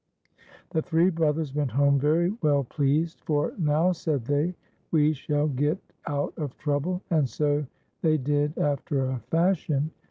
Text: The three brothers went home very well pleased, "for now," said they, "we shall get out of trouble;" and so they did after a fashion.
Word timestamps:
The 0.71 0.81
three 0.81 1.11
brothers 1.11 1.53
went 1.53 1.69
home 1.69 1.99
very 1.99 2.33
well 2.41 2.63
pleased, 2.63 3.19
"for 3.23 3.53
now," 3.59 3.91
said 3.91 4.25
they, 4.25 4.55
"we 4.89 5.13
shall 5.13 5.45
get 5.47 5.77
out 6.07 6.33
of 6.39 6.57
trouble;" 6.57 7.03
and 7.11 7.29
so 7.29 7.67
they 8.01 8.17
did 8.17 8.57
after 8.57 9.11
a 9.11 9.19
fashion. 9.29 9.91